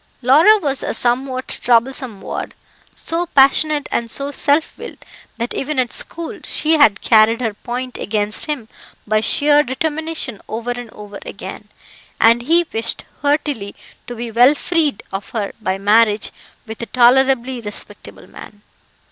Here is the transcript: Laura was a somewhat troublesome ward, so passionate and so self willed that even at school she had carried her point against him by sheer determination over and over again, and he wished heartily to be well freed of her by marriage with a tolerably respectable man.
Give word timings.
Laura 0.23 0.57
was 0.57 0.81
a 0.81 0.95
somewhat 0.95 1.47
troublesome 1.61 2.21
ward, 2.21 2.55
so 2.95 3.27
passionate 3.27 3.87
and 3.91 4.09
so 4.09 4.31
self 4.31 4.75
willed 4.79 5.05
that 5.37 5.53
even 5.53 5.77
at 5.77 5.93
school 5.93 6.39
she 6.43 6.73
had 6.73 7.01
carried 7.01 7.39
her 7.39 7.53
point 7.53 7.99
against 7.99 8.47
him 8.47 8.67
by 9.05 9.21
sheer 9.21 9.61
determination 9.61 10.41
over 10.49 10.71
and 10.71 10.89
over 10.89 11.19
again, 11.23 11.67
and 12.19 12.41
he 12.41 12.65
wished 12.73 13.05
heartily 13.21 13.75
to 14.07 14.15
be 14.15 14.31
well 14.31 14.55
freed 14.55 15.03
of 15.11 15.29
her 15.37 15.51
by 15.61 15.77
marriage 15.77 16.31
with 16.65 16.81
a 16.81 16.87
tolerably 16.87 17.61
respectable 17.61 18.25
man. 18.25 18.63